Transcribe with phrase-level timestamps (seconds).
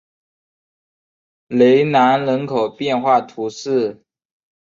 [1.47, 4.03] 雷南人口变化图示